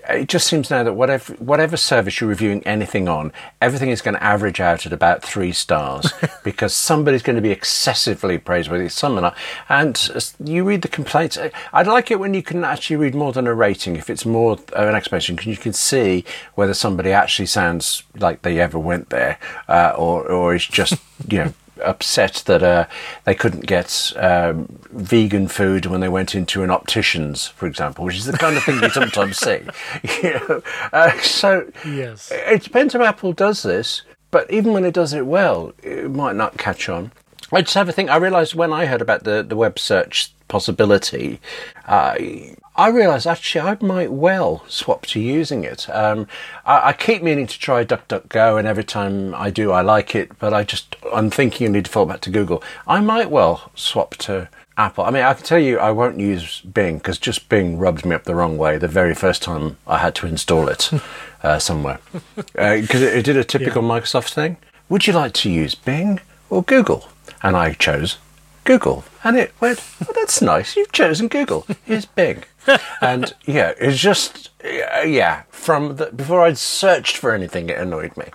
[0.10, 4.16] it just seems now that whatever whatever service you're reviewing anything on, everything is going
[4.16, 8.90] to average out at about three stars because somebody's going to be excessively praiseworthy.
[8.90, 9.38] Some are not.
[9.70, 11.38] And you read the complaints.
[11.74, 13.96] I'd like it when you can actually read more than a rating.
[13.96, 16.26] If it's more of an explanation, because you can see
[16.56, 20.96] whether somebody actually sounds like they ever went there, uh, or or is just
[21.30, 22.88] you know upset that uh,
[23.26, 28.18] they couldn't get um, vegan food when they went into an optician's, for example, which
[28.18, 29.62] is the kind of thing you sometimes see.
[30.24, 30.62] You know?
[30.94, 32.32] uh, so yes.
[32.32, 36.36] it depends if Apple does this, but even when it does it well, it might
[36.36, 37.12] not catch on.
[37.52, 38.10] I just have a thing.
[38.10, 41.40] I realised when I heard about the, the web search possibility,
[41.86, 42.16] uh,
[42.76, 45.90] I realised actually I might well swap to using it.
[45.90, 46.28] Um,
[46.66, 50.38] I, I, keep meaning to try DuckDuckGo, and every time I do, I like it.
[50.40, 52.64] But I just I'm thinking I need to fall back to Google.
[52.88, 55.04] I might well swap to Apple.
[55.04, 58.16] I mean, I can tell you I won't use Bing because just Bing rubbed me
[58.16, 60.90] up the wrong way the very first time I had to install it
[61.44, 62.00] uh, somewhere
[62.36, 63.90] because uh, it, it, did a typical yeah.
[63.90, 64.58] Microsoft thing.
[64.90, 67.08] Would you like to use Bing or Google?
[67.44, 68.18] And I chose
[68.64, 69.04] Google.
[69.24, 70.76] And it went, oh, that's nice.
[70.76, 71.66] You've chosen Google.
[71.84, 72.44] Here's Bing.
[73.02, 78.26] and yeah, it's just, yeah, from the, before I'd searched for anything, it annoyed me.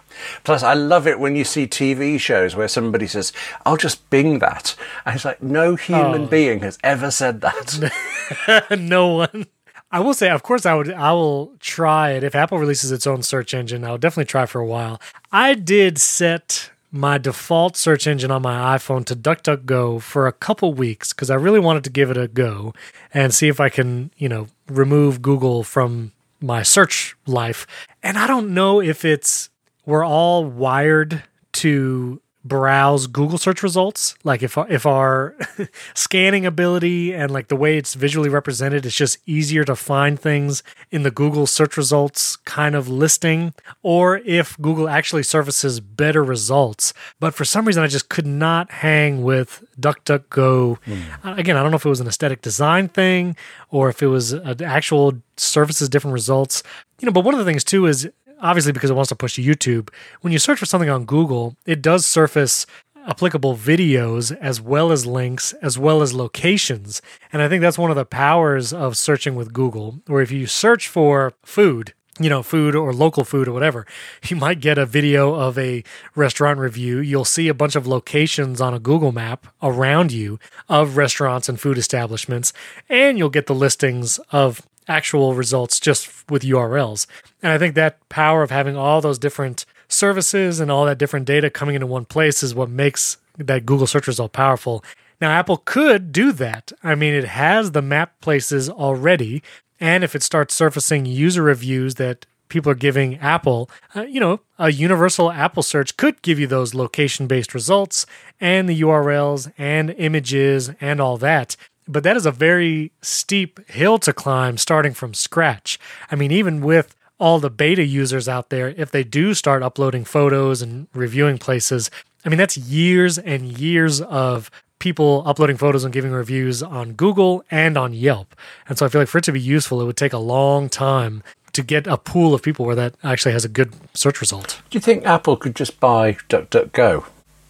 [0.44, 3.32] Plus, I love it when you see TV shows where somebody says,
[3.64, 4.74] I'll just Bing that.
[5.04, 6.26] And it's like, no human oh.
[6.26, 8.70] being has ever said that.
[8.78, 9.46] no one.
[9.90, 10.92] I will say, of course, I would.
[10.92, 13.84] I will try it if Apple releases its own search engine.
[13.84, 15.00] I'll definitely try for a while.
[15.30, 20.72] I did set my default search engine on my iPhone to DuckDuckGo for a couple
[20.72, 22.74] weeks because I really wanted to give it a go
[23.12, 27.66] and see if I can, you know, remove Google from my search life.
[28.02, 29.50] And I don't know if it's
[29.84, 31.22] we're all wired
[31.52, 34.14] to browse Google search results.
[34.24, 35.34] Like if our, if our
[35.94, 40.62] scanning ability and like the way it's visually represented, it's just easier to find things
[40.90, 46.92] in the Google search results kind of listing, or if Google actually surfaces better results.
[47.20, 50.78] But for some reason, I just could not hang with DuckDuckGo.
[50.80, 51.38] Mm.
[51.38, 53.36] Again, I don't know if it was an aesthetic design thing
[53.70, 56.62] or if it was an actual surfaces different results.
[57.00, 58.08] You know, but one of the things too is
[58.40, 61.56] obviously because it wants to push to YouTube, when you search for something on Google,
[61.66, 62.66] it does surface
[63.06, 67.00] applicable videos as well as links as well as locations.
[67.32, 70.46] And I think that's one of the powers of searching with Google, where if you
[70.46, 73.86] search for food, you know, food or local food or whatever,
[74.28, 76.98] you might get a video of a restaurant review.
[76.98, 81.60] You'll see a bunch of locations on a Google map around you of restaurants and
[81.60, 82.52] food establishments,
[82.88, 87.06] and you'll get the listings of actual results just with URLs.
[87.42, 91.26] And I think that power of having all those different services and all that different
[91.26, 94.84] data coming into one place is what makes that Google search result powerful.
[95.20, 96.72] Now, Apple could do that.
[96.82, 99.42] I mean, it has the map places already.
[99.80, 104.40] And if it starts surfacing user reviews that people are giving Apple, uh, you know,
[104.58, 108.06] a universal Apple search could give you those location based results
[108.40, 111.56] and the URLs and images and all that
[111.88, 115.78] but that is a very steep hill to climb starting from scratch.
[116.10, 120.04] I mean, even with all the beta users out there, if they do start uploading
[120.04, 121.90] photos and reviewing places,
[122.24, 127.44] I mean, that's years and years of people uploading photos and giving reviews on Google
[127.50, 128.34] and on Yelp.
[128.68, 130.68] And so I feel like for it to be useful, it would take a long
[130.68, 131.22] time
[131.52, 134.60] to get a pool of people where that actually has a good search result.
[134.68, 137.06] Do you think Apple could just buy DuckDuckGo?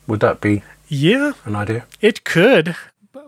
[0.07, 1.87] Would that be yeah, an idea?
[2.01, 2.77] It could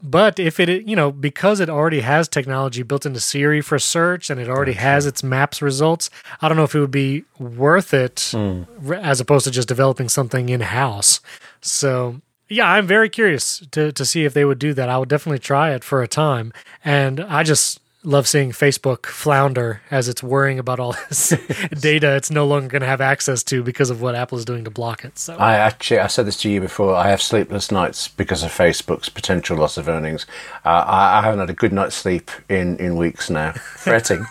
[0.03, 4.31] but if it you know because it already has technology built into Siri for search
[4.31, 4.81] and it already okay.
[4.81, 8.67] has its maps results, I don't know if it would be worth it mm.
[9.03, 11.21] as opposed to just developing something in house.
[11.61, 14.89] So yeah, I'm very curious to to see if they would do that.
[14.89, 16.53] I would definitely try it for a time,
[16.85, 21.31] and I just love seeing Facebook flounder as it's worrying about all this
[21.81, 24.65] data it's no longer going to have access to because of what Apple is doing
[24.65, 25.19] to block it.
[25.19, 26.95] So I actually I said this to you before.
[26.95, 30.27] I have sleepless nights because of Facebook's potential loss of earnings.
[30.65, 34.25] Uh, I, I, haven't had a good night's sleep in in weeks now, fretting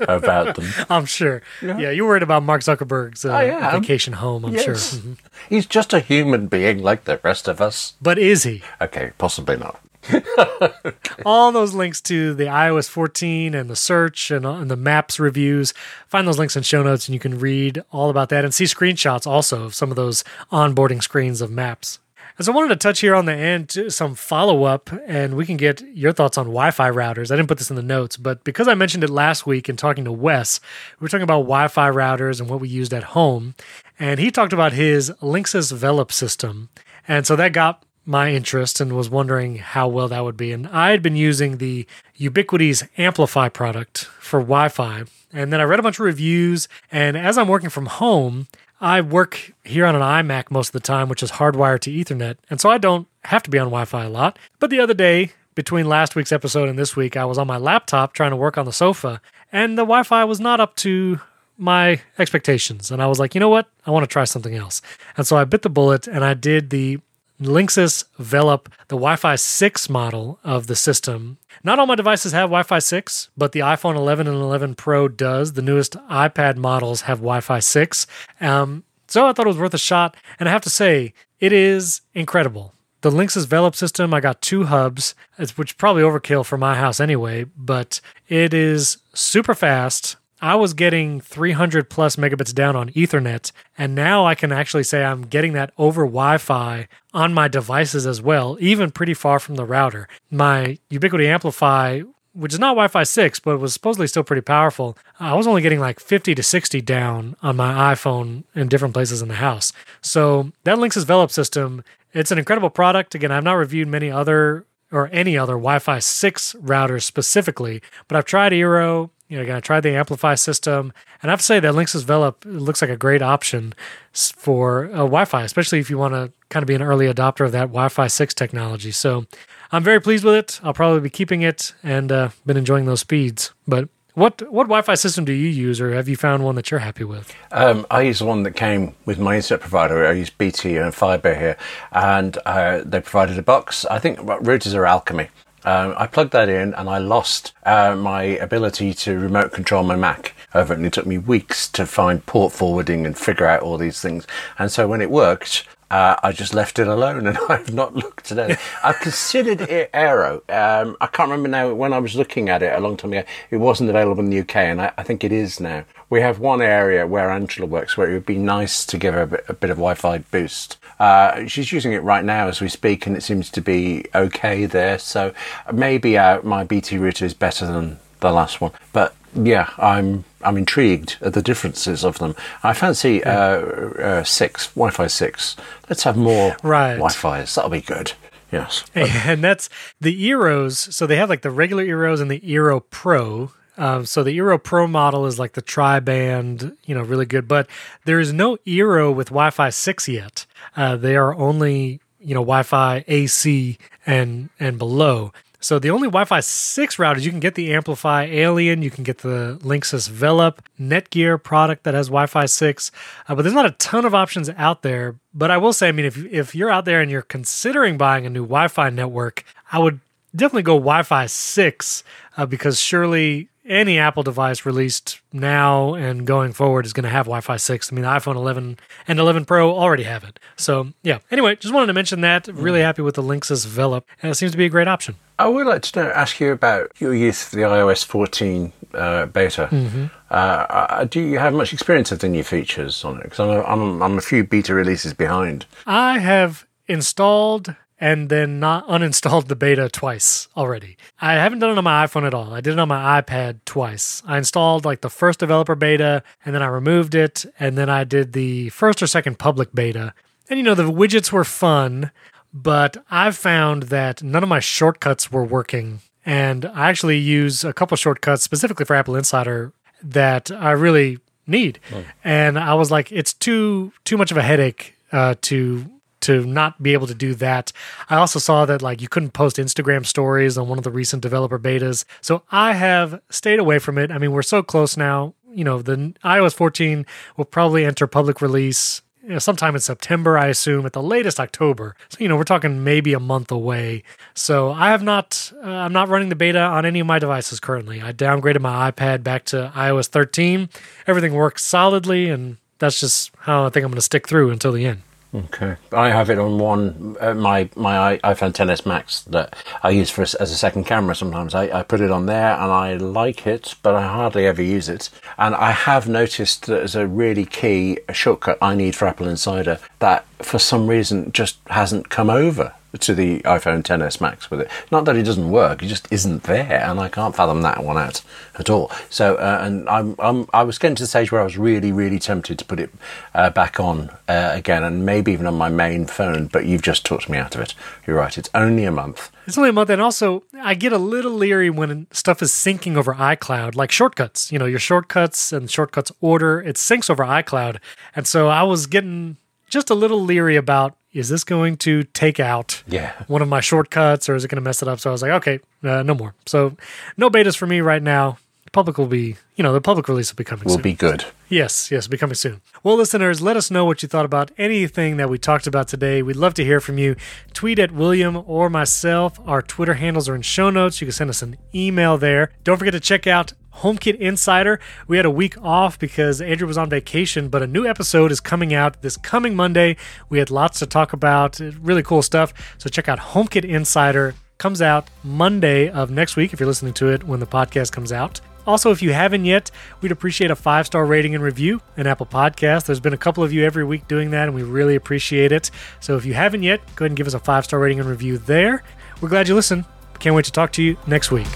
[0.00, 0.66] about them.
[0.90, 1.42] I'm sure.
[1.62, 1.78] Yeah.
[1.78, 4.44] yeah, you're worried about Mark Zuckerberg's uh, vacation home.
[4.44, 4.64] I'm yes.
[4.64, 4.74] sure.
[4.74, 5.12] Mm-hmm.
[5.48, 7.94] He's just a human being like the rest of us.
[8.02, 8.62] But is he?
[8.80, 9.80] Okay, possibly not.
[11.26, 15.18] all those links to the iOS 14 and the search and, uh, and, the maps
[15.18, 15.74] reviews.
[16.06, 18.64] Find those links in show notes and you can read all about that and see
[18.64, 21.98] screenshots also of some of those onboarding screens of maps.
[22.38, 25.44] And so I wanted to touch here on the end some follow up and we
[25.44, 27.32] can get your thoughts on Wi Fi routers.
[27.32, 29.76] I didn't put this in the notes, but because I mentioned it last week in
[29.76, 30.60] talking to Wes,
[31.00, 33.56] we were talking about Wi Fi routers and what we used at home.
[33.98, 36.68] And he talked about his Linksys Velop system.
[37.08, 40.50] And so that got my interest and was wondering how well that would be.
[40.50, 41.86] And I had been using the
[42.18, 45.04] Ubiquiti's AmpliFi product for Wi Fi.
[45.30, 46.68] And then I read a bunch of reviews.
[46.90, 48.48] And as I'm working from home,
[48.80, 52.36] I work here on an iMac most of the time, which is hardwired to Ethernet.
[52.48, 54.38] And so I don't have to be on Wi Fi a lot.
[54.58, 57.58] But the other day, between last week's episode and this week, I was on my
[57.58, 59.20] laptop trying to work on the sofa,
[59.52, 61.20] and the Wi Fi was not up to
[61.58, 62.90] my expectations.
[62.90, 63.68] And I was like, you know what?
[63.84, 64.80] I want to try something else.
[65.16, 67.00] And so I bit the bullet and I did the
[67.40, 71.38] Linksys Velop the Wi Fi 6 model of the system.
[71.62, 75.08] Not all my devices have Wi Fi 6, but the iPhone 11 and 11 Pro
[75.08, 75.52] does.
[75.52, 78.06] The newest iPad models have Wi Fi 6.
[78.40, 80.16] Um, so I thought it was worth a shot.
[80.38, 82.74] And I have to say, it is incredible.
[83.00, 85.14] The Linksys Velop system, I got two hubs,
[85.54, 90.16] which probably overkill for my house anyway, but it is super fast.
[90.40, 95.04] I was getting 300 plus megabits down on Ethernet, and now I can actually say
[95.04, 99.56] I'm getting that over Wi Fi on my devices as well, even pretty far from
[99.56, 100.06] the router.
[100.30, 104.96] My Ubiquiti AmpliFi, which is not Wi Fi 6, but was supposedly still pretty powerful,
[105.18, 109.20] I was only getting like 50 to 60 down on my iPhone in different places
[109.20, 109.72] in the house.
[110.00, 113.16] So that Linksys Velop system, it's an incredible product.
[113.16, 118.16] Again, I've not reviewed many other or any other Wi Fi 6 routers specifically, but
[118.16, 121.44] I've tried Eero you know, again, I tried the AmpliFi system, and I have to
[121.44, 123.74] say that Linksys Velop looks like a great option
[124.12, 127.52] for uh, Wi-Fi, especially if you want to kind of be an early adopter of
[127.52, 128.90] that Wi-Fi six technology.
[128.90, 129.26] So
[129.70, 130.60] I'm very pleased with it.
[130.62, 133.52] I'll probably be keeping it, and uh, been enjoying those speeds.
[133.66, 136.80] But what what Wi-Fi system do you use, or have you found one that you're
[136.80, 137.34] happy with?
[137.52, 140.06] Um, I use the one that came with my internet provider.
[140.06, 141.56] I use BT and Fiber here,
[141.92, 143.84] and uh, they provided a box.
[143.86, 145.28] I think routers are Alchemy,
[145.64, 149.96] um, I plugged that in and I lost uh, my ability to remote control my
[149.96, 150.34] Mac.
[150.54, 153.76] of it, and it took me weeks to find port forwarding and figure out all
[153.76, 154.26] these things.
[154.58, 158.30] And so when it worked, uh, I just left it alone and I've not looked
[158.32, 158.58] at it.
[158.82, 160.36] I've considered it Eero.
[160.50, 163.24] Um, I can't remember now when I was looking at it a long time ago.
[163.50, 165.84] It wasn't available in the UK and I, I think it is now.
[166.10, 169.22] We have one area where Angela works where it would be nice to give her
[169.22, 170.78] a bit, a bit of Wi-Fi boost.
[170.98, 174.66] Uh, she's using it right now as we speak and it seems to be okay
[174.66, 174.98] there.
[174.98, 175.32] So
[175.72, 178.72] maybe uh, my BT router is better than the last one.
[178.92, 182.34] But yeah, I'm I'm intrigued at the differences of them.
[182.62, 185.56] I fancy uh, uh, six Wi-Fi six.
[185.88, 186.94] Let's have more Right.
[186.94, 187.54] Wi-Fi's.
[187.54, 188.12] That'll be good.
[188.52, 188.84] Yes.
[188.94, 189.68] and that's
[190.00, 190.92] the Eeros.
[190.92, 193.50] So they have like the regular Eeros and the Eero Pro.
[193.76, 197.46] Um, so the Eero Pro model is like the tri-band, you know, really good.
[197.46, 197.68] But
[198.04, 200.46] there is no Eero with Wi-Fi six yet.
[200.76, 205.32] Uh, they are only you know Wi-Fi AC and and below.
[205.60, 209.18] So the only Wi-Fi 6 routers you can get the AmpliFi Alien, you can get
[209.18, 212.92] the Linksys Velop Netgear product that has Wi-Fi 6,
[213.28, 215.16] uh, but there's not a ton of options out there.
[215.34, 218.24] But I will say, I mean, if if you're out there and you're considering buying
[218.24, 219.98] a new Wi-Fi network, I would
[220.34, 222.04] definitely go Wi-Fi 6
[222.36, 227.26] uh, because surely any Apple device released now and going forward is going to have
[227.26, 227.92] Wi-Fi 6.
[227.92, 230.40] I mean, the iPhone 11 and 11 Pro already have it.
[230.56, 231.18] So yeah.
[231.30, 232.48] Anyway, just wanted to mention that.
[232.48, 235.16] Really happy with the Linksys Velop, and it seems to be a great option.
[235.38, 239.26] I would like to know, ask you about your use of the iOS 14 uh,
[239.26, 240.10] beta.
[240.30, 243.24] Uh, uh, do you have much experience of the new features on it?
[243.24, 245.66] Because I'm, I'm, I'm a few beta releases behind.
[245.86, 250.96] I have installed and then not uninstalled the beta twice already.
[251.20, 252.52] I haven't done it on my iPhone at all.
[252.52, 254.22] I did it on my iPad twice.
[254.26, 258.04] I installed like the first developer beta and then I removed it and then I
[258.04, 260.14] did the first or second public beta.
[260.48, 262.10] And you know, the widgets were fun,
[262.52, 266.00] but I've found that none of my shortcuts were working.
[266.24, 269.72] And I actually use a couple shortcuts specifically for AppleInsider
[270.02, 271.80] that I really need.
[272.22, 275.90] And I was like, it's too too much of a headache uh, to
[276.20, 277.72] to not be able to do that.
[278.08, 281.22] I also saw that like you couldn't post Instagram stories on one of the recent
[281.22, 282.04] developer betas.
[282.20, 284.10] So I have stayed away from it.
[284.10, 285.34] I mean, we're so close now.
[285.50, 287.06] You know, the iOS 14
[287.36, 291.38] will probably enter public release you know, sometime in September, I assume, at the latest
[291.38, 291.94] October.
[292.08, 294.02] So you know, we're talking maybe a month away.
[294.32, 297.60] So I have not, uh, I'm not running the beta on any of my devices
[297.60, 298.00] currently.
[298.00, 300.70] I downgraded my iPad back to iOS 13.
[301.06, 304.72] Everything works solidly, and that's just how I think I'm going to stick through until
[304.72, 305.02] the end.
[305.34, 310.08] Okay, I have it on one uh, my my iPhone 10s Max that I use
[310.08, 311.14] for as a second camera.
[311.14, 314.62] Sometimes I, I put it on there and I like it, but I hardly ever
[314.62, 315.10] use it.
[315.36, 320.24] And I have noticed that there's a really key shortcut I need for AppleInsider that
[320.38, 324.70] for some reason just hasn't come over to the iPhone 10s Max with it.
[324.90, 327.98] Not that it doesn't work, it just isn't there, and I can't fathom that one
[327.98, 328.22] out
[328.58, 328.90] at all.
[329.10, 331.92] So, uh, and I'm, I'm I was getting to the stage where I was really
[331.92, 332.90] really tempted to put it
[333.34, 336.46] uh, back on uh, again, and maybe even on my main phone.
[336.46, 337.74] But you've just talked me out of it.
[338.06, 339.30] You're right; it's only a month.
[339.46, 342.96] It's only a month, and also I get a little leery when stuff is syncing
[342.96, 344.50] over iCloud, like shortcuts.
[344.50, 347.78] You know, your shortcuts and shortcuts order it syncs over iCloud,
[348.16, 349.36] and so I was getting
[349.68, 353.12] just a little leery about is this going to take out Yeah.
[353.28, 355.00] one of my shortcuts or is it going to mess it up?
[355.00, 356.34] So I was like, okay, uh, no more.
[356.46, 356.76] So
[357.16, 358.38] no betas for me right now.
[358.66, 360.82] The public will be, you know, the public release will be coming Will soon.
[360.82, 361.24] be good.
[361.48, 362.60] Yes, yes, be coming soon.
[362.82, 366.20] Well, listeners, let us know what you thought about anything that we talked about today.
[366.22, 367.16] We'd love to hear from you.
[367.54, 369.40] Tweet at William or myself.
[369.46, 371.00] Our Twitter handles are in show notes.
[371.00, 372.52] You can send us an email there.
[372.64, 374.80] Don't forget to check out HomeKit Insider.
[375.06, 378.40] We had a week off because Andrew was on vacation, but a new episode is
[378.40, 379.96] coming out this coming Monday.
[380.28, 382.52] We had lots to talk about, uh, really cool stuff.
[382.78, 384.34] So check out HomeKit Insider.
[384.58, 388.10] Comes out Monday of next week if you're listening to it when the podcast comes
[388.10, 388.40] out.
[388.66, 389.70] Also, if you haven't yet,
[390.02, 392.84] we'd appreciate a five star rating and review in Apple Podcast.
[392.84, 395.70] There's been a couple of you every week doing that, and we really appreciate it.
[396.00, 398.08] So if you haven't yet, go ahead and give us a five star rating and
[398.08, 398.82] review there.
[399.20, 399.84] We're glad you listened.
[400.18, 401.48] Can't wait to talk to you next week.